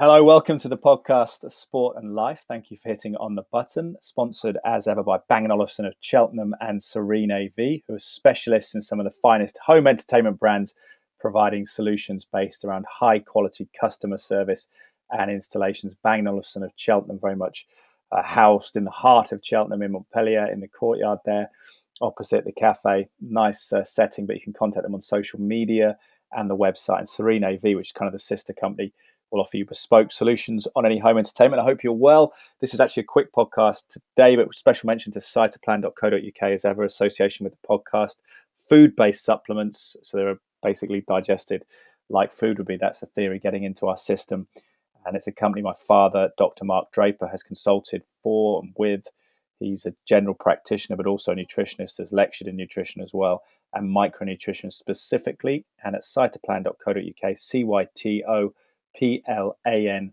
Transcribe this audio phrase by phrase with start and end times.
[0.00, 2.44] Hello, welcome to the podcast Sport and Life.
[2.46, 3.96] Thank you for hitting on the button.
[4.00, 8.76] Sponsored as ever by Bang & Olufsen of Cheltenham and Serene AV, who are specialists
[8.76, 10.76] in some of the finest home entertainment brands,
[11.18, 14.68] providing solutions based around high quality customer service
[15.10, 15.96] and installations.
[15.96, 17.66] Bang & Olufsen of Cheltenham, very much
[18.12, 21.50] uh, housed in the heart of Cheltenham in Montpellier, in the courtyard there,
[22.00, 23.08] opposite the cafe.
[23.20, 25.98] Nice uh, setting, but you can contact them on social media
[26.30, 27.00] and the website.
[27.00, 28.92] And Serene AV, which is kind of the sister company
[29.30, 31.60] We'll offer you bespoke solutions on any home entertainment.
[31.60, 32.32] I hope you're well.
[32.60, 37.44] This is actually a quick podcast today, but special mention to cytoplan.co.uk as ever, association
[37.44, 38.16] with the podcast.
[38.68, 41.64] Food based supplements, so they're basically digested
[42.08, 42.76] like food would be.
[42.76, 44.48] That's the theory getting into our system.
[45.04, 46.64] And it's a company my father, Dr.
[46.64, 49.08] Mark Draper, has consulted for and with.
[49.58, 53.42] He's a general practitioner, but also a nutritionist, has lectured in nutrition as well,
[53.74, 55.64] and micronutrition specifically.
[55.84, 58.54] And at cytoplan.co.uk, C Y T O
[58.98, 60.12] plan.co.uk.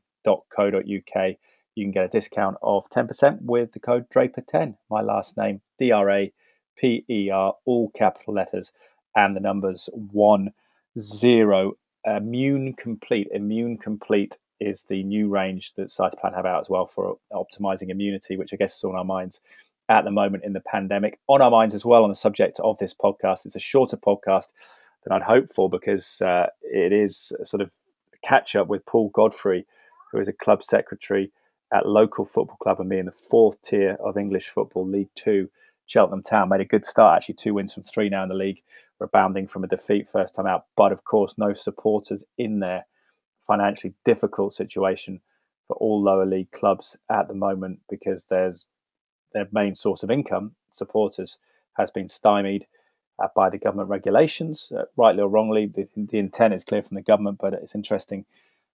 [1.75, 5.91] You can get a discount of 10% with the code Draper10, my last name, D
[5.91, 6.31] R A
[6.77, 8.71] P E R, all capital letters,
[9.15, 10.53] and the numbers 1
[10.97, 11.73] 0.
[12.05, 13.27] Immune Complete.
[13.31, 18.37] Immune Complete is the new range that Cytoplan have out as well for optimizing immunity,
[18.37, 19.41] which I guess is on our minds
[19.89, 21.19] at the moment in the pandemic.
[21.27, 23.45] On our minds as well on the subject of this podcast.
[23.45, 24.53] It's a shorter podcast
[25.03, 27.71] than I'd hoped for because uh, it is sort of
[28.25, 29.65] catch up with Paul Godfrey,
[30.11, 31.31] who is a club secretary
[31.73, 35.49] at local football club and me in the fourth tier of English football, League Two.
[35.87, 38.61] Cheltenham Town made a good start, actually, two wins from three now in the league,
[38.99, 40.65] rebounding from a defeat first time out.
[40.75, 42.85] But of course, no supporters in there.
[43.39, 45.21] Financially difficult situation
[45.67, 48.65] for all lower league clubs at the moment because there's
[49.33, 51.37] their main source of income, supporters,
[51.77, 52.65] has been stymied
[53.19, 55.65] uh, by the government regulations, uh, rightly or wrongly.
[55.65, 58.25] The, the, intent is clear from the government, but it's interesting.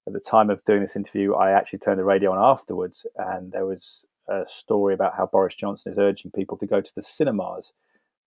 [0.08, 3.52] At the time of doing this interview, I actually turned the radio on afterwards, and
[3.52, 7.04] there was a story about how Boris Johnson is urging people to go to the
[7.04, 7.74] cinemas,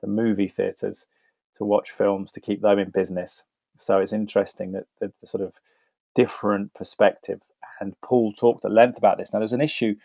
[0.00, 1.06] the movie theatres,
[1.56, 3.43] to watch films to keep them in business.
[3.77, 5.55] So it's interesting that the, the sort of
[6.15, 7.41] different perspective.
[7.81, 9.33] And Paul talked at length about this.
[9.33, 9.97] Now, there's an issue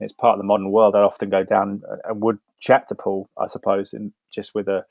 [0.00, 0.94] it's part of the modern world.
[0.94, 4.84] I often go down and would chat to Paul, I suppose, in just with a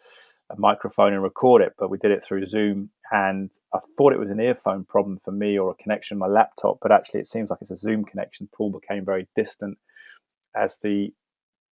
[0.50, 2.90] a microphone and record it, but we did it through Zoom.
[3.12, 6.80] And I thought it was an earphone problem for me or a connection my laptop,
[6.82, 8.50] but actually it seems like it's a Zoom connection.
[8.54, 9.78] Paul became very distant
[10.56, 11.14] as the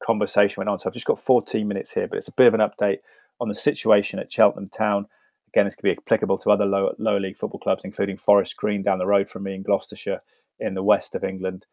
[0.03, 0.79] conversation went on.
[0.79, 2.99] So I've just got 14 minutes here, but it's a bit of an update
[3.39, 5.07] on the situation at Cheltenham Town.
[5.49, 8.83] Again, this could be applicable to other lower, lower league football clubs, including Forest Green
[8.83, 10.21] down the road from me in Gloucestershire
[10.59, 11.65] in the west of England,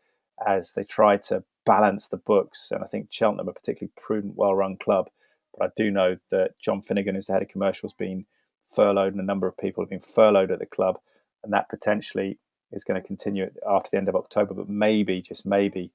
[0.47, 2.69] as they try to balance the books.
[2.71, 5.09] And I think Cheltenham, a particularly prudent, well run club,
[5.57, 8.27] but I do know that John Finnegan, who's the head of commercial, has been
[8.65, 10.99] furloughed, and a number of people have been furloughed at the club,
[11.45, 12.39] and that potentially
[12.71, 14.55] is going to continue after the end of October.
[14.55, 15.91] But maybe, just maybe,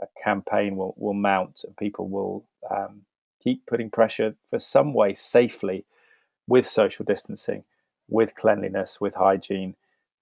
[0.00, 3.02] a campaign will will mount, and people will um,
[3.42, 5.84] keep putting pressure for some way safely,
[6.46, 7.64] with social distancing,
[8.08, 9.74] with cleanliness, with hygiene,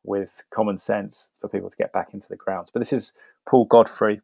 [0.05, 2.71] with common sense for people to get back into the grounds.
[2.71, 3.13] But this is
[3.49, 4.21] Paul Godfrey,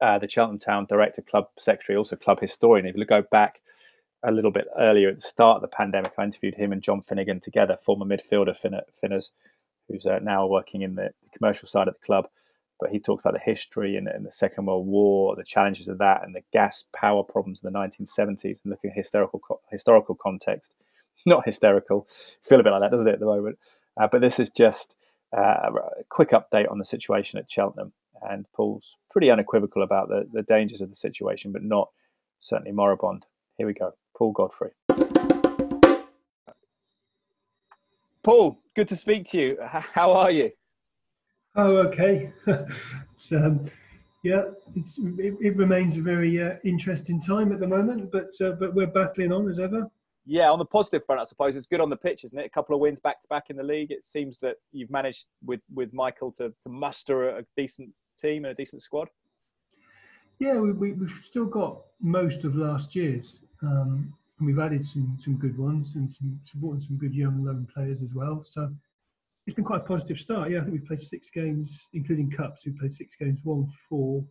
[0.00, 2.86] uh, the Cheltenham Town director, club secretary, also club historian.
[2.86, 3.60] If you go back
[4.22, 7.00] a little bit earlier at the start of the pandemic, I interviewed him and John
[7.00, 8.56] Finnegan together, former midfielder
[8.92, 9.32] Finners,
[9.88, 12.28] who's uh, now working in the, commercial side of the club.
[12.80, 15.98] But he talked about the history and, and, the Second World War, the challenges of
[15.98, 20.74] that, and the gas power problems in the 1970s, and looking at historical historical context.
[21.26, 22.08] Not hysterical,
[22.42, 23.58] feel a bit like that, doesn't it, at the moment?
[24.00, 24.96] Uh, but this is just
[25.36, 25.70] uh,
[26.00, 27.92] a quick update on the situation at Cheltenham.
[28.22, 31.90] And Paul's pretty unequivocal about the, the dangers of the situation, but not
[32.40, 33.26] certainly moribund.
[33.56, 33.94] Here we go.
[34.20, 34.72] Paul Godfrey.
[38.22, 39.58] Paul, good to speak to you.
[39.62, 40.50] How are you?
[41.56, 42.30] Oh, okay.
[43.32, 43.64] um,
[44.22, 44.42] yeah,
[44.76, 48.74] it's, it, it, remains a very uh, interesting time at the moment, but uh, but
[48.74, 49.90] we're battling on as ever.
[50.26, 52.44] Yeah, on the positive front, I suppose it's good on the pitch, isn't it?
[52.44, 53.90] A couple of wins back to back in the league.
[53.90, 58.52] It seems that you've managed with with Michael to to muster a decent team and
[58.52, 59.08] a decent squad.
[60.38, 63.40] Yeah, we, we, have still got most of last year's.
[63.62, 67.68] Um, and we've added some some good ones and some supporting some good young loan
[67.72, 68.42] players as well.
[68.44, 68.74] So
[69.46, 70.50] it's been quite a positive start.
[70.50, 72.64] Yeah, I think we've played six games, including cups.
[72.66, 74.24] We played six games, won four.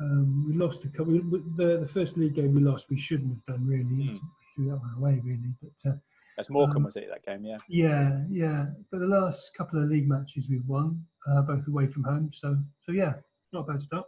[0.00, 1.14] Um, we lost a couple.
[1.14, 3.84] The the first league game we lost, we shouldn't have done really.
[3.84, 4.20] Mm.
[4.54, 5.90] Threw that one away really, but.
[5.90, 5.96] Uh,
[6.36, 7.44] that's Morecambe, um, was it that game?
[7.44, 7.56] Yeah.
[7.68, 8.66] Yeah, yeah.
[8.90, 11.00] But the last couple of league matches we've won,
[11.30, 12.32] uh, both away from home.
[12.34, 13.14] So, so yeah,
[13.52, 14.04] not a bad start.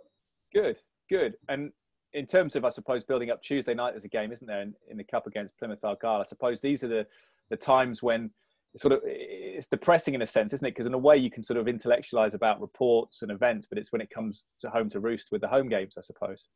[0.52, 0.78] Good,
[1.08, 1.36] good.
[1.48, 1.70] And
[2.12, 4.74] in terms of, I suppose, building up Tuesday night as a game, isn't there, in,
[4.88, 6.20] in, the cup against Plymouth Argyle?
[6.20, 7.06] I suppose these are the,
[7.50, 8.30] the times when
[8.76, 10.70] sort of it's depressing in a sense, isn't it?
[10.70, 13.92] Because in a way you can sort of intellectualize about reports and events, but it's
[13.92, 16.46] when it comes to home to roost with the home games, I suppose.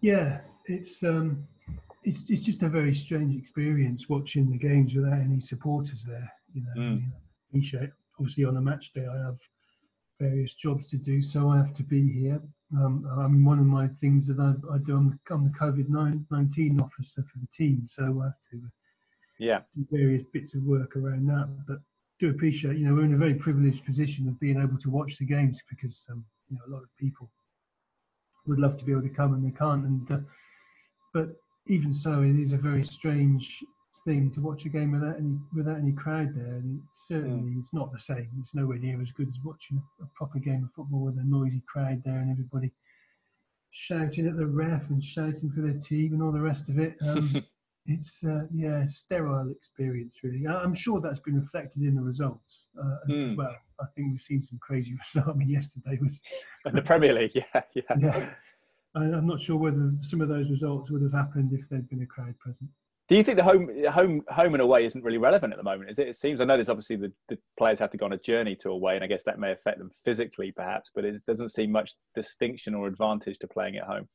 [0.00, 1.46] Yeah, it's um,
[2.04, 6.32] it's it's just a very strange experience watching the games without any supporters there.
[6.52, 7.02] You know, mm.
[7.02, 9.38] I mean, obviously on a match day I have
[10.18, 12.40] various jobs to do, so I have to be here.
[12.76, 15.88] Um, I mean, one of my things that I, I do, I'm, I'm the COVID
[16.30, 18.60] nineteen officer for the team, so I have to
[19.38, 21.48] yeah do various bits of work around that.
[21.66, 21.78] But
[22.20, 25.16] do appreciate, you know, we're in a very privileged position of being able to watch
[25.16, 27.30] the games because um, you know a lot of people
[28.46, 29.84] would love to be able to come and they can't.
[29.84, 30.18] And uh,
[31.12, 33.64] but even so, it is a very strange
[34.04, 37.58] thing to watch a game without any without any crowd there, and certainly mm.
[37.58, 38.28] it's not the same.
[38.38, 41.62] It's nowhere near as good as watching a, proper game of football with a noisy
[41.66, 42.70] crowd there and everybody
[43.70, 46.96] shouting at the ref and shouting for their team and all the rest of it.
[47.06, 47.44] Um,
[47.86, 50.46] it's uh, yeah, sterile experience really.
[50.46, 53.32] I'm sure that's been reflected in the results uh, mm.
[53.32, 53.56] as well.
[53.80, 55.30] I think we've seen some crazy results.
[55.30, 56.20] I mean, yesterday was
[56.66, 57.32] in the Premier League.
[57.34, 57.82] Yeah, yeah.
[57.98, 58.30] yeah.
[58.94, 62.06] I'm not sure whether some of those results would have happened if there'd been a
[62.06, 62.68] crowd present.
[63.10, 65.90] Do you think the home, home, home and away isn't really relevant at the moment?
[65.90, 66.06] Is it?
[66.06, 66.40] It seems.
[66.40, 68.94] I know there's obviously the, the players have to go on a journey to away,
[68.94, 70.92] and I guess that may affect them physically, perhaps.
[70.94, 74.08] But it doesn't seem much distinction or advantage to playing at home.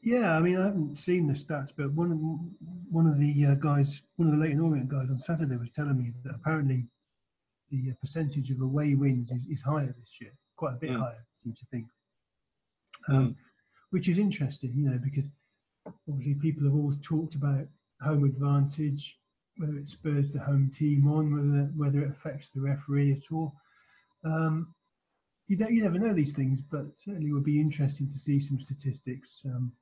[0.00, 2.18] Yeah, I mean, I haven't seen the stats, but one of
[2.90, 5.98] one of the uh, guys, one of the Leyton Orient guys on Saturday was telling
[5.98, 6.86] me that apparently
[7.70, 10.98] the uh, percentage of away wins is, is higher this year, quite a bit mm.
[10.98, 11.88] higher, I seem to think.
[13.10, 13.34] Um, mm.
[13.90, 15.26] Which is interesting, you know, because
[16.08, 17.66] obviously people have always talked about
[18.02, 19.18] home advantage,
[19.58, 23.54] whether it spurs the home team on, whether whether it affects the referee at all.
[24.24, 24.74] Um,
[25.48, 28.60] you don't, you never know these things, but certainly would be interesting to see some
[28.60, 29.72] statistics um,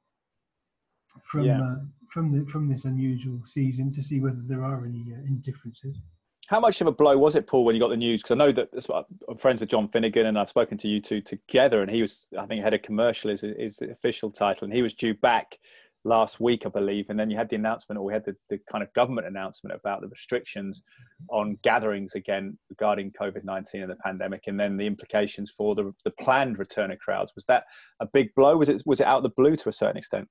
[1.23, 1.61] from yeah.
[1.61, 1.77] uh,
[2.13, 5.99] from the from this unusual season to see whether there are any uh, any differences.
[6.47, 8.23] How much of a blow was it, Paul, when you got the news?
[8.23, 11.23] Because I know that I'm friends with John Finnegan, and I've spoken to you two
[11.23, 14.83] together, and he was, I think, head of commercial is his official title, and he
[14.83, 15.59] was due back
[16.05, 18.59] last week, I believe, and then you had the announcement, or we had the, the
[18.71, 20.83] kind of government announcement about the restrictions
[21.31, 25.93] on gatherings again regarding COVID nineteen and the pandemic, and then the implications for the
[26.05, 27.33] the planned return of crowds.
[27.35, 27.65] Was that
[28.01, 28.57] a big blow?
[28.57, 30.29] Was it was it out the blue to a certain extent?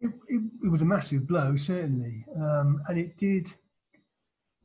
[0.00, 3.52] It, it, it was a massive blow, certainly, um, and it did.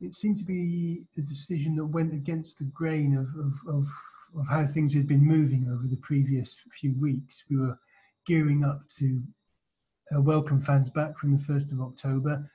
[0.00, 3.88] It seemed to be a decision that went against the grain of, of, of,
[4.38, 7.44] of how things had been moving over the previous few weeks.
[7.50, 7.78] We were
[8.26, 9.22] gearing up to
[10.14, 12.50] uh, welcome fans back from the 1st of October.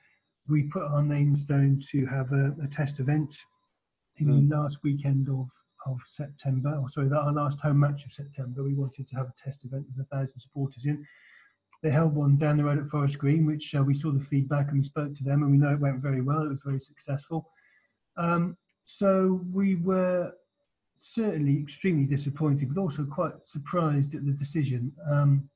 [0.48, 3.38] We put our names down to have a, a test event
[4.18, 4.48] in mm.
[4.48, 5.48] the last weekend of,
[5.86, 8.62] of September, or sorry, our last home match of September.
[8.62, 11.06] We wanted to have a test event with a thousand supporters in.
[11.82, 14.68] They held one down the road at Forest Green, which uh, we saw the feedback
[14.68, 16.42] and we spoke to them, and we know it went very well.
[16.42, 17.50] It was very successful.
[18.16, 20.32] Um, so we were
[20.98, 24.92] certainly extremely disappointed, but also quite surprised at the decision.
[25.10, 25.48] Um,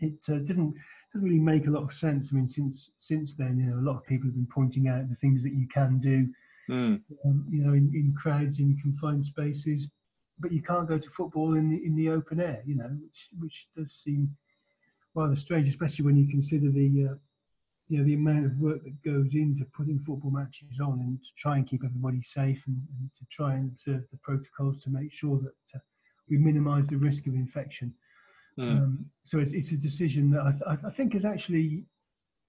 [0.00, 0.74] it uh, doesn't
[1.12, 2.30] doesn't really make a lot of sense.
[2.30, 5.08] I mean, since since then, you know, a lot of people have been pointing out
[5.08, 6.28] the things that you can do,
[6.70, 7.00] mm.
[7.24, 9.88] um, you know, in, in crowds in confined spaces,
[10.38, 12.62] but you can't go to football in the in the open air.
[12.64, 14.36] You know, which which does seem
[15.14, 17.14] rather strange, especially when you consider the uh,
[17.88, 21.30] you know the amount of work that goes into putting football matches on and to
[21.36, 25.12] try and keep everybody safe and, and to try and observe the protocols to make
[25.12, 25.80] sure that uh,
[26.30, 27.92] we minimise the risk of infection.
[28.60, 28.78] Mm.
[28.78, 31.84] Um, so it's, it's, a decision that I, th- I think has actually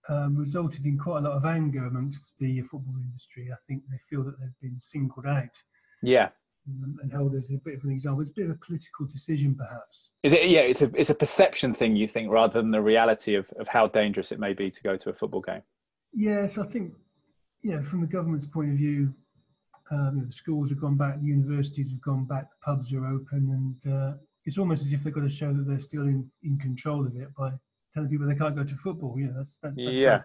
[0.10, 3.50] um, resulted in quite a lot of anger amongst the football industry.
[3.52, 5.58] I think they feel that they've been singled out.
[6.04, 6.30] Yeah.
[6.68, 8.22] Um, and held as a bit of an example.
[8.22, 10.10] It's a bit of a political decision, perhaps.
[10.22, 10.50] Is it?
[10.50, 11.96] Yeah, it's a it's a perception thing.
[11.96, 14.96] You think rather than the reality of, of how dangerous it may be to go
[14.96, 15.64] to a football game.
[16.14, 16.94] Yes, I think.
[17.64, 19.14] Yeah, from the government's point of view,
[19.92, 22.94] um, you know, the schools have gone back, the universities have gone back, the pubs
[22.94, 24.14] are open, and uh,
[24.52, 27.16] it's almost as if they've got to show that they're still in, in control of
[27.16, 27.52] it by
[27.94, 29.16] telling people they can't go to football.
[29.18, 30.24] Yeah, that's, that, that's yeah.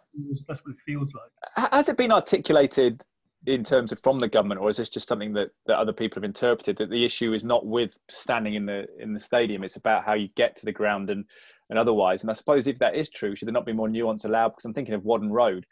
[0.48, 1.70] that's what it feels like.
[1.72, 3.04] Has it been articulated
[3.46, 6.16] in terms of from the government, or is this just something that, that other people
[6.16, 9.62] have interpreted that the issue is not with standing in the in the stadium?
[9.62, 11.24] It's about how you get to the ground and
[11.70, 12.22] and otherwise.
[12.22, 14.48] And I suppose if that is true, should there not be more nuance allowed?
[14.48, 15.66] Because I'm thinking of Whaddon Road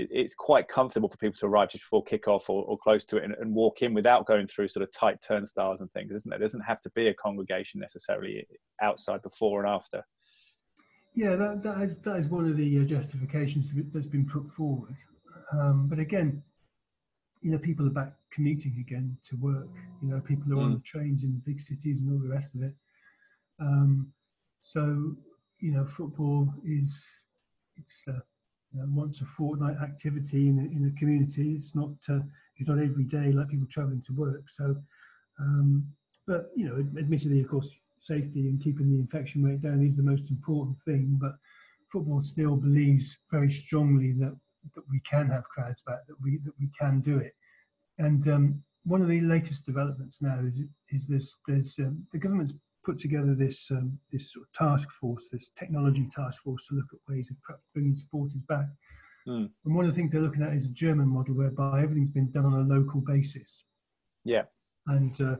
[0.00, 3.16] it, it's quite comfortable for people to arrive just before kickoff or, or close to
[3.16, 6.32] it and, and, walk in without going through sort of tight turnstiles and things, isn't
[6.32, 6.38] it?
[6.38, 8.46] There doesn't have to be a congregation necessarily
[8.80, 10.04] outside before and after.
[11.14, 14.96] Yeah, that, that, is, that is one of the uh, justifications that's been put forward.
[15.52, 16.42] Um, but again,
[17.42, 19.68] you know, people are back commuting again to work.
[20.02, 20.64] You know, people are mm.
[20.64, 22.74] on the trains in the big cities and all the rest of it.
[23.60, 24.12] Um,
[24.60, 25.14] so,
[25.58, 27.04] you know, football is
[27.76, 28.20] it's uh,
[28.72, 31.54] once a fortnight activity in a, in a community.
[31.56, 32.20] It's not uh,
[32.56, 34.48] it's not every day like people travelling to work.
[34.48, 34.76] So,
[35.38, 35.86] um,
[36.26, 40.02] but you know, admittedly, of course, safety and keeping the infection rate down is the
[40.02, 41.18] most important thing.
[41.20, 41.36] But
[41.92, 44.36] football still believes very strongly that
[44.74, 47.34] that we can have crowds back, that we that we can do it.
[47.98, 50.60] And um, one of the latest developments now is
[50.90, 55.28] is this there's um, the government's put together this um, this sort of task force,
[55.30, 58.66] this technology task force to look at ways of bringing supporters back.
[59.28, 59.50] Mm.
[59.64, 62.30] And one of the things they're looking at is a German model whereby everything's been
[62.30, 63.64] done on a local basis.
[64.24, 64.44] Yeah.
[64.86, 65.36] And uh,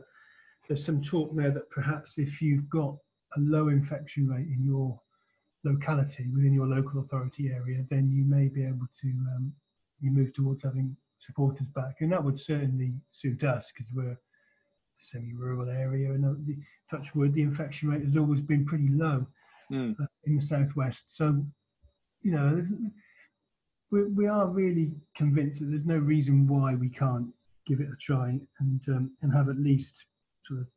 [0.67, 2.95] there's some talk there that perhaps if you've got
[3.35, 4.99] a low infection rate in your
[5.63, 9.53] locality within your local authority area, then you may be able to um,
[9.99, 14.17] you move towards having supporters back, and that would certainly suit us because we're
[15.01, 16.57] semi-rural area, and uh, the,
[16.89, 19.25] touch wood, the infection rate has always been pretty low
[19.71, 19.99] mm.
[19.99, 21.15] uh, in the southwest.
[21.15, 21.43] So,
[22.21, 22.61] you know,
[23.91, 27.27] we, we are really convinced that there's no reason why we can't
[27.65, 30.05] give it a try and um, and have at least
[30.45, 30.67] sort of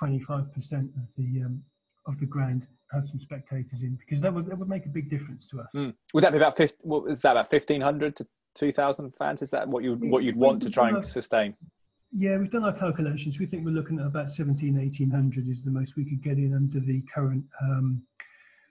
[0.00, 1.62] 25% of the um,
[2.06, 5.08] of the ground have some spectators in because that would that would make a big
[5.08, 5.68] difference to us.
[5.74, 5.94] Mm.
[6.14, 9.42] Would that be about 50, what is that about 1500 to 2000 fans?
[9.42, 11.54] Is that what you what you'd want to try and sustain?
[12.14, 13.38] Yeah, we've done our calculations.
[13.38, 16.54] We think we're looking at about 17, 1800 is the most we could get in
[16.54, 18.02] under the current um,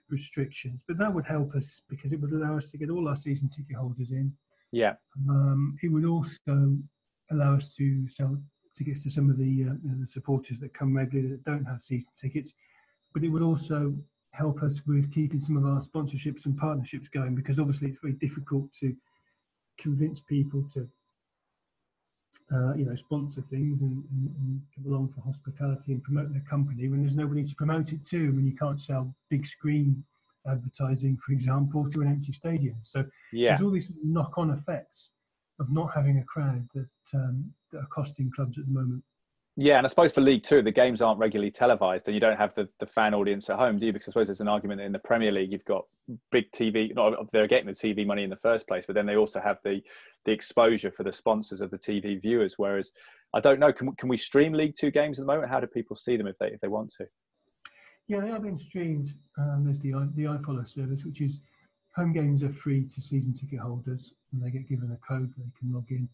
[0.08, 0.82] restrictions.
[0.86, 3.48] But that would help us because it would allow us to get all our season
[3.48, 4.32] ticket holders in.
[4.70, 4.94] Yeah.
[5.28, 6.76] Um, it would also
[7.32, 8.38] allow us to sell
[8.78, 12.10] tickets to some of the, uh, the supporters that come regularly that don't have season
[12.20, 12.52] tickets.
[13.12, 13.92] But it would also
[14.30, 18.14] help us with keeping some of our sponsorships and partnerships going because obviously it's very
[18.14, 18.94] difficult to
[19.78, 20.88] convince people to
[22.52, 26.44] uh, you know sponsor things and, and, and, come along for hospitality and promote their
[26.48, 30.02] company when there's nobody to promote it to when you can't sell big screen
[30.46, 33.50] advertising for example to an empty stadium so yeah.
[33.50, 35.12] there's all these knock-on effects
[35.60, 39.02] of not having a crowd that, um, that are costing clubs at the moment
[39.56, 42.38] yeah, and I suppose for League Two, the games aren't regularly televised, and you don't
[42.38, 43.92] have the, the fan audience at home, do you?
[43.92, 45.84] Because I suppose there's an argument in the Premier League, you've got
[46.30, 46.94] big TV.
[46.94, 49.58] Not they're getting the TV money in the first place, but then they also have
[49.62, 49.82] the
[50.24, 52.54] the exposure for the sponsors of the TV viewers.
[52.56, 52.92] Whereas
[53.34, 55.50] I don't know, can can we stream League Two games at the moment?
[55.50, 57.06] How do people see them if they if they want to?
[58.08, 59.12] Yeah, they are being streamed.
[59.38, 61.40] Um, there's the the iFollow service, which is
[61.94, 65.50] home games are free to season ticket holders, and they get given a code they
[65.60, 66.08] can log in.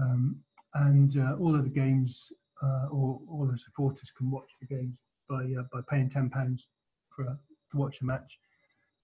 [0.00, 0.36] Um,
[0.74, 2.32] and uh, all of the games
[2.62, 6.68] uh, or all the supporters can watch the games by uh, by paying ten pounds
[7.14, 7.38] for a,
[7.70, 8.38] to watch a match.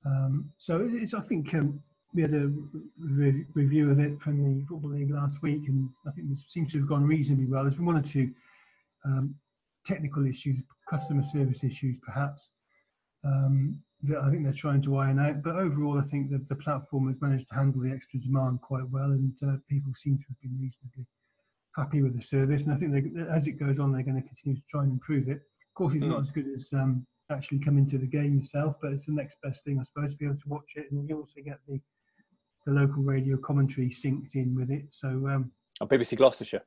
[0.05, 1.81] Um, so it's I think um,
[2.15, 2.53] we had a
[2.99, 6.73] re- review of it from the football league last week, and I think this seems
[6.73, 7.63] to have gone reasonably well.
[7.63, 8.31] There's been one or two
[9.05, 9.35] um,
[9.85, 10.59] technical issues,
[10.89, 12.49] customer service issues, perhaps.
[13.25, 16.55] Um, that I think they're trying to iron out, but overall, I think that the
[16.55, 20.25] platform has managed to handle the extra demand quite well, and uh, people seem to
[20.29, 21.07] have been reasonably
[21.77, 24.29] happy with the service, and I think they, as it goes on, they're going to
[24.29, 25.37] continue to try and improve it.
[25.39, 26.11] Of course, it's mm.
[26.11, 29.37] not as good as um, actually coming to the game yourself, but it's the next
[29.43, 31.81] best thing, I suppose, to be able to watch it, and you also get the
[32.67, 34.87] the local radio commentary synced in with it.
[34.91, 36.63] So, um, oh, BBC Gloucestershire.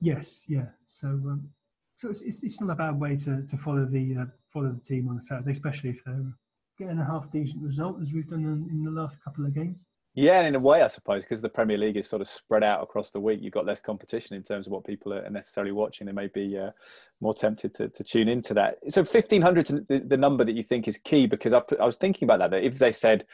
[0.00, 0.66] Yes, yeah.
[0.88, 1.48] So, um,
[1.98, 4.80] so it's, it's, it's not a bad way to, to follow the uh, follow the
[4.80, 6.32] team on a Saturday, especially if they're
[6.78, 9.84] getting a half decent result as we've done in, in the last couple of games.
[10.14, 12.82] Yeah, in a way, I suppose, because the Premier League is sort of spread out
[12.82, 13.38] across the week.
[13.40, 16.06] You've got less competition in terms of what people are necessarily watching.
[16.06, 16.70] They may be uh,
[17.20, 18.78] more tempted to, to tune into that.
[18.88, 21.96] So, fifteen hundred, the, the number that you think is key, because I, I was
[21.96, 22.50] thinking about that.
[22.50, 23.24] That if they said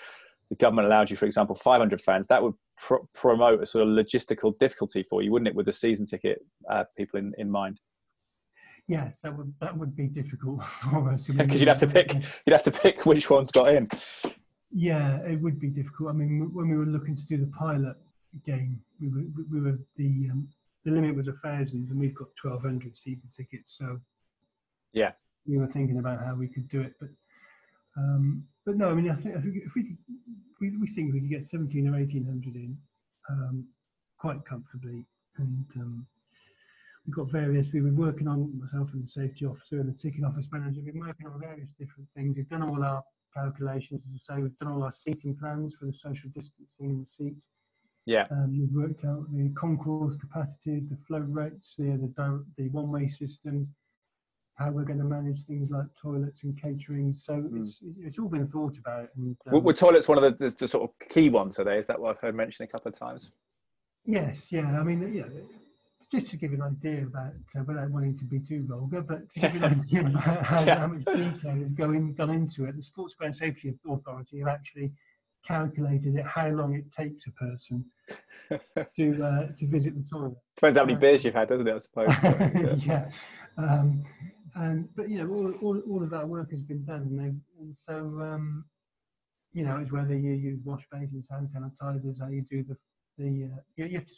[0.50, 3.88] the government allowed you, for example, five hundred fans, that would pr- promote a sort
[3.88, 7.50] of logistical difficulty for you, wouldn't it, with the season ticket uh, people in, in
[7.50, 7.80] mind?
[8.86, 12.12] Yes, that would that would be difficult for us because you'd have to pick
[12.46, 13.88] you'd have to pick which ones got in.
[14.78, 16.10] Yeah, it would be difficult.
[16.10, 17.96] I mean, when we were looking to do the pilot
[18.44, 20.48] game, we were, we were the um,
[20.84, 23.74] the limit was a thousand, and we've got twelve hundred season tickets.
[23.78, 23.98] So
[24.92, 25.12] yeah,
[25.46, 27.08] we were thinking about how we could do it, but
[27.96, 29.96] um, but no, I mean, I think, I think if we, could,
[30.60, 32.76] we we think we could get seventeen or eighteen hundred in
[33.30, 33.64] um,
[34.18, 35.06] quite comfortably,
[35.38, 36.06] and um,
[37.06, 37.72] we've got various.
[37.72, 40.82] We've been working on myself and the safety officer and the ticket office manager.
[40.84, 42.36] We've been working on various different things.
[42.36, 43.02] We've done all our
[43.36, 44.02] calculations.
[44.02, 47.06] As I say, we've done all our seating plans for the social distancing in the
[47.06, 47.48] seats.
[48.06, 48.26] Yeah.
[48.30, 53.08] Um, we've worked out the concourse capacities, the flow rates, the the, the one way
[53.08, 53.68] systems,
[54.54, 57.14] how we're going to manage things like toilets and catering.
[57.14, 57.60] So mm.
[57.60, 59.08] it's it's all been thought about.
[59.16, 61.58] And, um, were, toilets one of the, the, the, sort of key ones?
[61.58, 61.78] Are they?
[61.78, 63.30] Is that what I've heard mentioned a couple of times?
[64.04, 64.52] Yes.
[64.52, 64.80] Yeah.
[64.80, 65.24] I mean, yeah
[66.20, 69.28] just to give you an idea about, uh, without wanting to be too vulgar, but
[69.30, 70.78] to give you an idea about how, yeah.
[70.78, 74.92] how much detail has going, gone into it, the Sports Ground Safety Authority have actually
[75.46, 77.84] calculated it how long it takes a person
[78.96, 80.34] to uh, to visit the toilet.
[80.56, 81.74] Depends how many beers you've had, doesn't it?
[81.74, 82.14] I suppose.
[82.22, 82.74] yeah.
[82.84, 83.08] yeah.
[83.56, 84.04] Um,
[84.56, 87.76] and but you know, all, all, all of that work has been done, and, and
[87.76, 88.64] so um,
[89.52, 92.76] you know, it's whether you use wash basins, hand sanitizers, how you do the
[93.18, 94.14] the uh, you, you have to.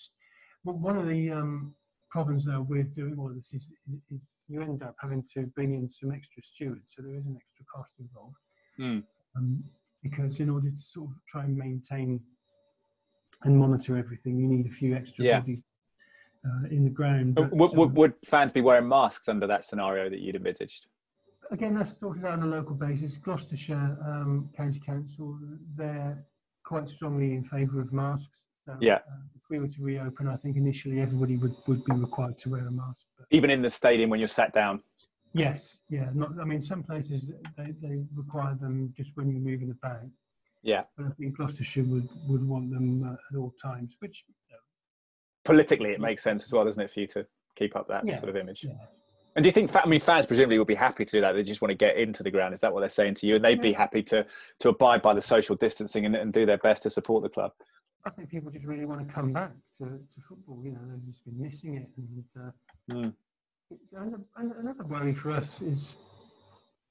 [0.64, 1.74] One of the um,
[2.10, 3.66] problems though with doing all this is,
[4.10, 7.36] is you end up having to bring in some extra stewards, so there is an
[7.36, 8.36] extra cost involved.
[8.78, 9.02] Mm.
[9.36, 9.64] Um,
[10.02, 12.20] because in order to sort of try and maintain
[13.44, 15.40] and monitor everything, you need a few extra yeah.
[15.40, 15.62] bodies
[16.44, 17.34] uh, in the ground.
[17.34, 20.86] But, would, would, would, fans be wearing masks under that scenario that you'd envisaged?
[21.50, 23.16] Again, that's sorted out on a local basis.
[23.16, 25.38] Gloucestershire um, County Council,
[25.76, 26.24] they're
[26.64, 28.47] quite strongly in favour of masks.
[28.68, 28.96] So, yeah.
[28.96, 32.50] Uh, if we were to reopen, I think initially everybody would, would be required to
[32.50, 33.00] wear a mask.
[33.16, 33.26] But...
[33.30, 34.82] Even in the stadium when you're sat down?
[35.32, 36.10] Yes, yeah.
[36.12, 40.02] Not, I mean, some places they, they require them just when you're moving about.
[40.62, 40.82] Yeah.
[40.98, 44.24] But I think Gloucestershire would, would want them uh, at all times, which.
[45.44, 48.18] Politically, it makes sense as well, doesn't it, for you to keep up that yeah.
[48.18, 48.64] sort of image?
[48.64, 48.72] Yeah.
[49.34, 51.32] And do you think, I mean, fans presumably would be happy to do that?
[51.32, 52.52] They just want to get into the ground.
[52.52, 53.36] Is that what they're saying to you?
[53.36, 54.26] And they'd be happy to
[54.58, 57.52] to abide by the social distancing and, and do their best to support the club.
[58.04, 60.60] I think people just really want to come back to, to football.
[60.64, 61.88] You know, they've just been missing it.
[61.96, 63.14] And uh, mm.
[63.92, 64.22] another,
[64.58, 65.94] another worry for us is,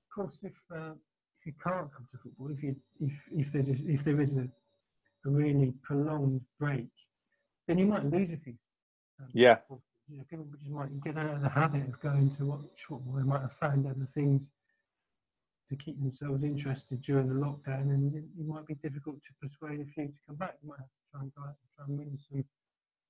[0.10, 0.92] of course, if uh,
[1.40, 4.36] if you can't come to football, if you if if there's a, if there is
[4.36, 4.48] a,
[5.26, 6.90] a really prolonged break,
[7.68, 8.56] then you might lose a few.
[9.20, 9.58] Um, yeah.
[10.10, 13.16] You know, people just might get out of the habit of going to watch football.
[13.18, 14.50] They might have found other things
[15.70, 19.82] to keep themselves interested during the lockdown, and it, it, might be difficult to persuade
[19.82, 20.56] a few to come back.
[20.64, 22.44] You might have to try and go out and try and win some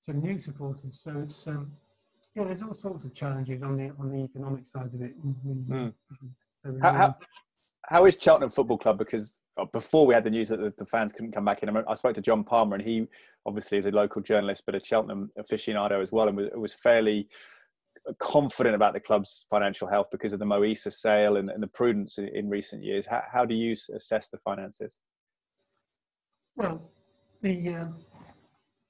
[0.06, 1.00] some new supporters.
[1.04, 1.72] So it's um,
[2.36, 5.14] yeah, there's all sorts of challenges on the on the economic side of it.
[5.70, 5.94] Mm.
[6.82, 7.16] How, how,
[7.84, 8.98] how is Cheltenham Football Club?
[8.98, 11.70] Because uh, before we had the news that the, the fans couldn't come back in,
[11.88, 13.08] I spoke to John Palmer, and he
[13.46, 17.30] obviously is a local journalist, but a Cheltenham aficionado as well, and was, was fairly
[18.20, 21.68] confident about the club's financial health because of the Mo Eisa sale and, and the
[21.68, 23.06] prudence in, in, recent years.
[23.06, 25.00] How, how, do you assess the finances?
[26.56, 26.92] Well,
[27.42, 27.86] the uh,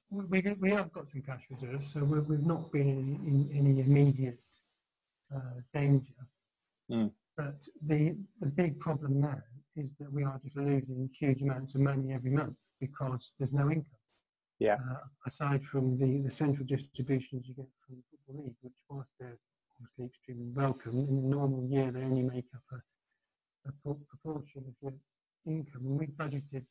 [0.10, 3.80] we, we have got some cash reserves, so we have not been in, in any
[3.82, 4.40] immediate
[5.36, 6.14] uh, danger.
[6.92, 7.12] Mm.
[7.36, 9.42] But the, the big problem now
[9.76, 13.70] is that we are just losing huge amounts of money every month because there's no
[13.70, 13.97] income.
[14.60, 14.76] Yeah.
[14.76, 19.12] Uh, aside from the, the central distributions you get from the Football League, which, whilst
[19.20, 19.38] they're
[19.80, 24.74] obviously extremely welcome, in a normal year they only make up a, a proportion of
[24.82, 24.94] your
[25.46, 25.82] income.
[25.86, 26.66] And we budgeted,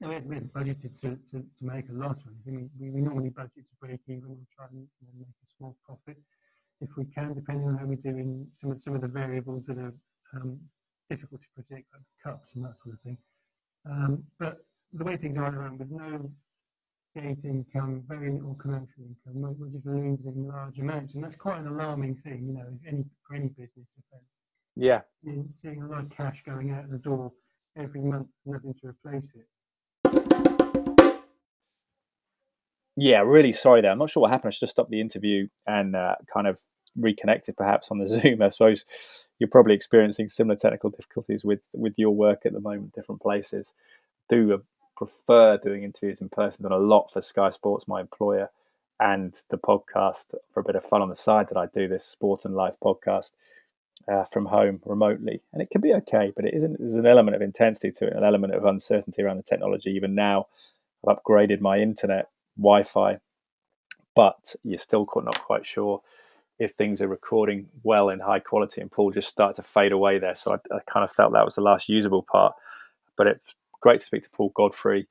[0.00, 2.68] we hadn't budgeted to, to, to make a loss anything.
[2.80, 6.18] We, we normally budget to break even or try and make a small profit
[6.80, 9.66] if we can, depending on how we do in some of, some of the variables
[9.66, 9.92] that are
[10.34, 10.58] um,
[11.10, 13.18] difficult to predict, like cups and that sort of thing.
[13.88, 16.30] Um, but the way things are around with no
[17.14, 21.66] gate income, very little commercial income, we're, just losing large amounts, and that's quite an
[21.66, 23.86] alarming thing, you know, any for any business.
[24.76, 27.32] Yeah, seeing a lot of cash going out the door
[27.76, 29.46] every month, nothing to replace it.
[32.96, 33.90] Yeah, really sorry there.
[33.90, 34.48] I'm not sure what happened.
[34.48, 36.60] I should have stopped the interview and uh, kind of
[36.96, 38.42] reconnected perhaps on the Zoom.
[38.42, 38.84] I suppose
[39.38, 43.72] you're probably experiencing similar technical difficulties with with your work at the moment, different places.
[44.28, 44.58] Do uh,
[45.00, 46.62] prefer doing interviews in person.
[46.62, 48.50] Done a lot for Sky Sports, my employer,
[49.00, 52.04] and the podcast for a bit of fun on the side that I do this
[52.04, 53.32] Sport and Life podcast
[54.12, 56.34] uh, from home remotely, and it can be okay.
[56.36, 56.78] But it isn't.
[56.78, 59.90] There's an element of intensity to it, an element of uncertainty around the technology.
[59.90, 60.48] Even now,
[61.08, 63.20] I've upgraded my internet Wi-Fi,
[64.14, 66.02] but you're still not quite sure
[66.58, 68.82] if things are recording well in high quality.
[68.82, 71.46] And Paul just started to fade away there, so I, I kind of felt that
[71.46, 72.54] was the last usable part.
[73.16, 75.06] But it's great to speak to Paul Godfrey.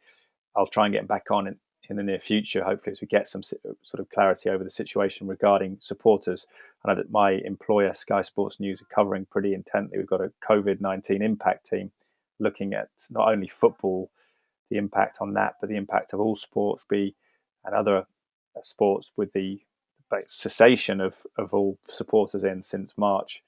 [0.56, 1.56] I'll try and get him back on in,
[1.90, 5.28] in the near future, hopefully, as we get some sort of clarity over the situation
[5.28, 6.48] regarding supporters.
[6.84, 9.98] I know that my employer, Sky Sports News, are covering pretty intently.
[9.98, 11.92] We've got a COVID 19 impact team
[12.40, 14.10] looking at not only football,
[14.70, 17.16] the impact on that, but the impact of all sports, be
[17.66, 19.60] and other uh, sports with the
[20.28, 23.44] cessation of, of all supporters in since March.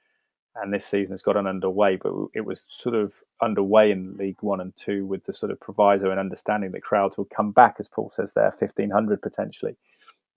[0.56, 4.60] And this season has gotten underway, but it was sort of underway in League One
[4.60, 7.88] and Two with the sort of proviso and understanding that crowds will come back, as
[7.88, 9.78] Paul says there, 1,500 potentially.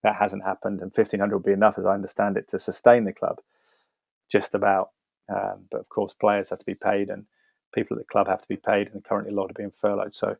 [0.05, 3.12] That hasn't happened, and 1,500 will be enough, as I understand it, to sustain the
[3.12, 3.40] club,
[4.31, 4.90] just about.
[5.29, 7.27] Um, but of course, players have to be paid, and
[7.74, 10.14] people at the club have to be paid, and currently a lot are being furloughed.
[10.14, 10.37] So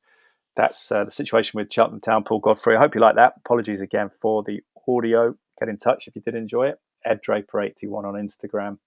[0.57, 2.77] that's uh, the situation with Cheltenham Town, Paul Godfrey.
[2.77, 3.35] I hope you like that.
[3.39, 5.35] Apologies again for the audio.
[5.59, 6.81] Get in touch if you did enjoy it.
[7.05, 8.79] Ed Draper81 on Instagram.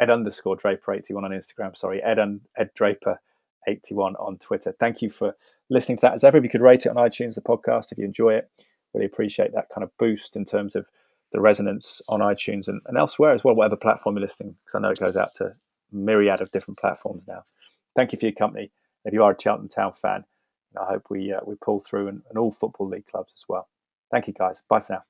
[0.00, 1.76] Ed underscore Draper81 on Instagram.
[1.76, 3.20] Sorry, Ed, un, Ed Draper
[3.66, 4.74] 81 on Twitter.
[4.78, 5.36] Thank you for
[5.70, 6.14] listening to that.
[6.14, 8.50] As ever, if you could rate it on iTunes, the podcast, if you enjoy it,
[8.94, 10.88] really appreciate that kind of boost in terms of
[11.32, 14.80] the resonance on iTunes and, and elsewhere as well, whatever platform you're listening, because I
[14.80, 15.54] know it goes out to
[15.92, 17.44] myriad of different platforms now.
[17.94, 18.70] Thank you for your company.
[19.04, 20.24] If you are a Cheltenham Town fan,
[20.80, 23.68] I hope we uh, we pull through and, and all football league clubs as well.
[24.10, 24.62] Thank you, guys.
[24.68, 25.04] Bye for now.